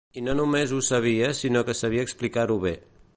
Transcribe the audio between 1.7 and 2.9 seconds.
sabia explicar-ho bé.